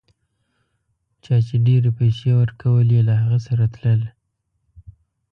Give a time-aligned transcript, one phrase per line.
[1.23, 4.01] چا چي ډېرې پیسې ورکولې له هغه سره تلل.